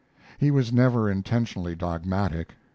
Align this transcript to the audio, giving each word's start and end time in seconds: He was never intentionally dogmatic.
He 0.39 0.49
was 0.49 0.73
never 0.73 1.11
intentionally 1.11 1.75
dogmatic. 1.75 2.55